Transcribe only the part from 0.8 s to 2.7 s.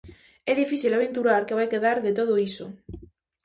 aventurar que vai quedar de todo iso.